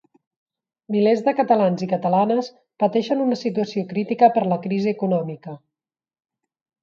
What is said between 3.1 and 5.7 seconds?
una situació crítica per la crisi econòmica.